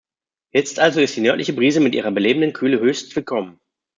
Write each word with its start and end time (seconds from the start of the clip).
Jetzt 0.51 0.79
also 0.79 0.99
ist 0.99 1.15
die 1.15 1.21
nördliche 1.21 1.53
Brise 1.53 1.79
mit 1.79 1.93
ihrer 1.93 2.09
belebenden 2.09 2.53
Kühle 2.53 2.79
höchst 2.79 3.15
willkommen. 3.15 3.59